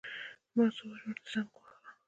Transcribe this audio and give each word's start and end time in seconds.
ما 0.55 0.63
څو 0.75 0.83
وارې 0.89 1.05
ورته 1.07 1.27
زنګ 1.33 1.49
وواهه. 1.55 1.75